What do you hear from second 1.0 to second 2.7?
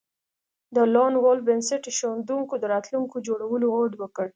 وولف بنسټ ایښودونکو د